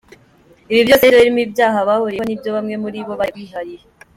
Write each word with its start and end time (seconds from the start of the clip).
Ibi 0.71 0.81
byose, 0.85 1.03
nibyo 1.03 1.19
birimo 1.21 1.41
ibyaha 1.47 1.77
bahuriyeho 1.87 2.25
n’ibyo 2.27 2.49
bamwe 2.55 2.75
muri 2.83 2.99
bo 3.07 3.13
bagiye 3.21 3.37
bihariye. 3.45 3.83